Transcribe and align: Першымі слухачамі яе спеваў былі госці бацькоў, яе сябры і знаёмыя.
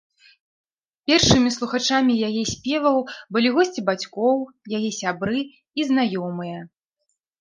Першымі 1.09 1.49
слухачамі 1.57 2.13
яе 2.29 2.41
спеваў 2.53 2.97
былі 3.37 3.49
госці 3.57 3.83
бацькоў, 3.91 4.35
яе 4.79 4.89
сябры 5.01 5.39
і 5.81 5.87
знаёмыя. 5.91 6.59